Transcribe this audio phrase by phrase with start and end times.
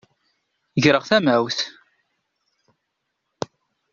[0.83, 1.57] Greɣ tamawt.